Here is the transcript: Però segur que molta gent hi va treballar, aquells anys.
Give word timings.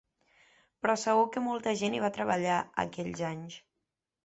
Però 0.85 0.95
segur 1.01 1.27
que 1.35 1.43
molta 1.49 1.75
gent 1.83 1.99
hi 1.99 2.03
va 2.05 2.11
treballar, 2.17 2.57
aquells 2.87 3.25
anys. 3.31 3.63